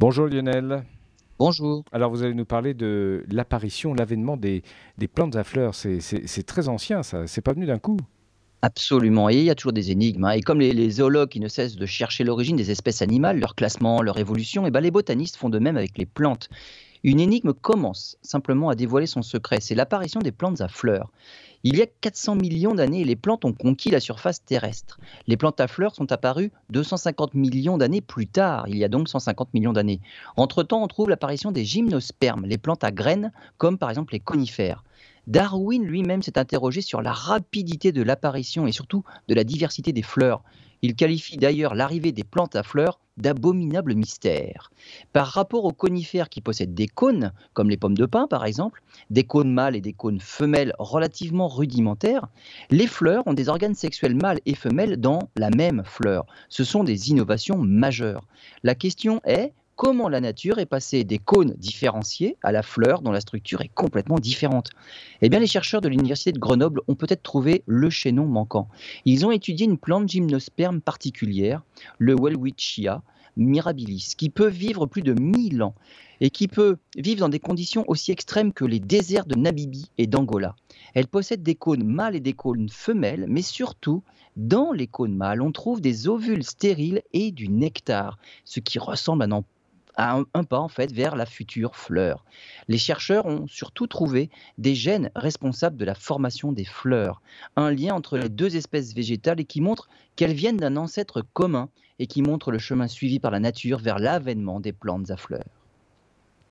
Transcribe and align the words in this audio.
Bonjour 0.00 0.28
Lionel. 0.28 0.84
Bonjour. 1.40 1.82
Alors 1.90 2.12
vous 2.12 2.22
allez 2.22 2.32
nous 2.32 2.44
parler 2.44 2.72
de 2.72 3.24
l'apparition, 3.32 3.94
l'avènement 3.94 4.36
des, 4.36 4.62
plantes 5.12 5.34
à 5.34 5.42
fleurs. 5.42 5.74
C'est 5.74 6.46
très 6.46 6.68
ancien 6.68 7.02
ça, 7.02 7.26
c'est 7.26 7.40
pas 7.40 7.52
venu 7.52 7.66
d'un 7.66 7.80
coup? 7.80 7.96
Absolument, 8.62 9.28
et 9.28 9.38
il 9.38 9.42
y 9.42 9.50
a 9.50 9.56
toujours 9.56 9.72
des 9.72 9.90
énigmes. 9.90 10.24
Hein. 10.26 10.30
Et 10.30 10.40
comme 10.40 10.60
les, 10.60 10.90
zoologues 10.90 11.30
qui 11.30 11.40
ne 11.40 11.48
cessent 11.48 11.74
de 11.74 11.84
chercher 11.84 12.22
l'origine 12.22 12.54
des 12.54 12.70
espèces 12.70 13.02
animales, 13.02 13.40
leur 13.40 13.56
classement, 13.56 14.00
leur 14.00 14.18
évolution, 14.18 14.68
et 14.68 14.70
ben 14.70 14.80
les 14.80 14.92
botanistes 14.92 15.34
font 15.34 15.48
de 15.48 15.58
même 15.58 15.76
avec 15.76 15.98
les 15.98 16.06
plantes. 16.06 16.48
Une 17.04 17.20
énigme 17.20 17.52
commence 17.52 18.16
simplement 18.22 18.70
à 18.70 18.74
dévoiler 18.74 19.06
son 19.06 19.22
secret, 19.22 19.60
c'est 19.60 19.74
l'apparition 19.74 20.20
des 20.20 20.32
plantes 20.32 20.60
à 20.60 20.68
fleurs. 20.68 21.10
Il 21.64 21.76
y 21.76 21.82
a 21.82 21.86
400 21.86 22.36
millions 22.36 22.74
d'années, 22.74 23.04
les 23.04 23.16
plantes 23.16 23.44
ont 23.44 23.52
conquis 23.52 23.90
la 23.90 24.00
surface 24.00 24.44
terrestre. 24.44 24.98
Les 25.26 25.36
plantes 25.36 25.60
à 25.60 25.68
fleurs 25.68 25.94
sont 25.94 26.10
apparues 26.12 26.52
250 26.70 27.34
millions 27.34 27.78
d'années 27.78 28.00
plus 28.00 28.26
tard, 28.26 28.66
il 28.68 28.76
y 28.76 28.84
a 28.84 28.88
donc 28.88 29.08
150 29.08 29.54
millions 29.54 29.72
d'années. 29.72 30.00
Entre-temps, 30.36 30.82
on 30.82 30.88
trouve 30.88 31.08
l'apparition 31.08 31.52
des 31.52 31.64
gymnospermes, 31.64 32.46
les 32.46 32.58
plantes 32.58 32.84
à 32.84 32.90
graines, 32.90 33.32
comme 33.58 33.78
par 33.78 33.90
exemple 33.90 34.12
les 34.12 34.20
conifères. 34.20 34.84
Darwin 35.28 35.84
lui-même 35.84 36.22
s'est 36.22 36.38
interrogé 36.38 36.80
sur 36.80 37.02
la 37.02 37.12
rapidité 37.12 37.92
de 37.92 38.02
l'apparition 38.02 38.66
et 38.66 38.72
surtout 38.72 39.04
de 39.28 39.34
la 39.34 39.44
diversité 39.44 39.92
des 39.92 40.02
fleurs. 40.02 40.42
Il 40.80 40.94
qualifie 40.94 41.36
d'ailleurs 41.36 41.74
l'arrivée 41.74 42.12
des 42.12 42.24
plantes 42.24 42.56
à 42.56 42.62
fleurs 42.62 42.98
d'abominable 43.18 43.94
mystère. 43.94 44.70
Par 45.12 45.26
rapport 45.26 45.64
aux 45.64 45.72
conifères 45.72 46.28
qui 46.28 46.40
possèdent 46.40 46.74
des 46.74 46.88
cônes, 46.88 47.32
comme 47.52 47.70
les 47.70 47.76
pommes 47.76 47.96
de 47.96 48.06
pin 48.06 48.26
par 48.26 48.44
exemple, 48.44 48.82
des 49.10 49.24
cônes 49.24 49.52
mâles 49.52 49.76
et 49.76 49.80
des 49.80 49.92
cônes 49.92 50.20
femelles 50.20 50.72
relativement 50.78 51.48
rudimentaires, 51.48 52.28
les 52.70 52.86
fleurs 52.86 53.26
ont 53.26 53.34
des 53.34 53.48
organes 53.48 53.74
sexuels 53.74 54.16
mâles 54.16 54.40
et 54.46 54.54
femelles 54.54 54.96
dans 54.96 55.30
la 55.36 55.50
même 55.50 55.82
fleur. 55.84 56.26
Ce 56.48 56.64
sont 56.64 56.84
des 56.84 57.10
innovations 57.10 57.58
majeures. 57.58 58.24
La 58.62 58.74
question 58.74 59.20
est, 59.24 59.52
comment 59.76 60.08
la 60.08 60.20
nature 60.20 60.58
est 60.58 60.66
passée 60.66 61.04
des 61.04 61.18
cônes 61.18 61.54
différenciés 61.56 62.36
à 62.42 62.50
la 62.50 62.62
fleur 62.62 63.00
dont 63.00 63.12
la 63.12 63.20
structure 63.20 63.60
est 63.60 63.70
complètement 63.72 64.18
différente? 64.18 64.70
Eh 65.22 65.28
bien, 65.28 65.38
les 65.38 65.46
chercheurs 65.46 65.80
de 65.80 65.88
l'université 65.88 66.32
de 66.32 66.38
Grenoble 66.40 66.80
ont 66.88 66.96
peut-être 66.96 67.22
trouvé 67.22 67.62
le 67.66 67.88
chaînon 67.88 68.26
manquant. 68.26 68.68
Ils 69.04 69.24
ont 69.24 69.30
étudié 69.30 69.66
une 69.66 69.78
plante 69.78 70.08
gymnosperme 70.08 70.80
particulière, 70.80 71.62
le 71.98 72.16
Welwitschia 72.16 73.02
mirabilis, 73.38 74.14
qui 74.16 74.28
peut 74.28 74.48
vivre 74.48 74.86
plus 74.86 75.02
de 75.02 75.14
1000 75.14 75.62
ans 75.62 75.74
et 76.20 76.30
qui 76.30 76.48
peut 76.48 76.76
vivre 76.96 77.20
dans 77.20 77.28
des 77.28 77.38
conditions 77.38 77.84
aussi 77.86 78.10
extrêmes 78.10 78.52
que 78.52 78.64
les 78.64 78.80
déserts 78.80 79.26
de 79.26 79.36
Namibie 79.36 79.90
et 79.96 80.06
d'Angola. 80.06 80.56
Elle 80.94 81.06
possède 81.06 81.42
des 81.42 81.54
cônes 81.54 81.84
mâles 81.84 82.16
et 82.16 82.20
des 82.20 82.32
cônes 82.32 82.68
femelles, 82.68 83.26
mais 83.28 83.42
surtout, 83.42 84.02
dans 84.36 84.72
les 84.72 84.86
cônes 84.86 85.16
mâles, 85.16 85.42
on 85.42 85.52
trouve 85.52 85.80
des 85.80 86.08
ovules 86.08 86.44
stériles 86.44 87.02
et 87.12 87.30
du 87.30 87.48
nectar, 87.48 88.18
ce 88.44 88.60
qui 88.60 88.78
ressemble 88.78 89.22
à 89.98 90.16
un, 90.16 90.24
un, 90.32 90.44
pas 90.44 90.58
en 90.58 90.68
fait 90.68 90.90
vers 90.92 91.16
la 91.16 91.26
future 91.26 91.76
fleur. 91.76 92.24
Les 92.68 92.78
chercheurs 92.78 93.26
ont 93.26 93.46
surtout 93.48 93.86
trouvé 93.86 94.30
des 94.56 94.74
gènes 94.74 95.10
responsables 95.14 95.76
de 95.76 95.84
la 95.84 95.94
formation 95.94 96.52
des 96.52 96.64
fleurs, 96.64 97.20
un 97.56 97.70
lien 97.72 97.94
entre 97.94 98.16
les 98.16 98.28
deux 98.28 98.56
espèces 98.56 98.94
végétales 98.94 99.40
et 99.40 99.44
qui 99.44 99.60
montre 99.60 99.88
qu'elles 100.16 100.32
viennent 100.32 100.56
d'un 100.56 100.76
ancêtre 100.76 101.22
commun 101.34 101.68
et 101.98 102.06
qui 102.06 102.22
montre 102.22 102.52
le 102.52 102.58
chemin 102.58 102.86
suivi 102.86 103.18
par 103.18 103.32
la 103.32 103.40
nature 103.40 103.78
vers 103.78 103.98
l'avènement 103.98 104.60
des 104.60 104.72
plantes 104.72 105.10
à 105.10 105.16
fleurs. 105.16 105.57